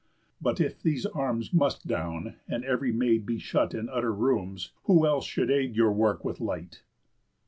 But 0.41 0.59
if 0.59 0.81
these 0.81 1.05
arms 1.05 1.53
must 1.53 1.85
down, 1.85 2.33
and 2.47 2.65
ev'ry 2.65 2.91
maid 2.91 3.23
Be 3.23 3.37
shut 3.37 3.75
in 3.75 3.87
utter 3.87 4.11
rooms, 4.11 4.71
who 4.85 5.05
else 5.05 5.27
should 5.27 5.51
aid 5.51 5.75
Your 5.75 5.91
work 5.91 6.25
with 6.25 6.39
light?" 6.41 6.81